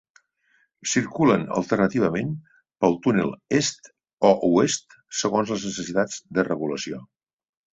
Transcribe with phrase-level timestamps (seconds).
[0.91, 2.31] Circulen alternativament
[2.85, 3.93] pel túnel est
[4.31, 7.05] o oest segons les necessitats de regulació.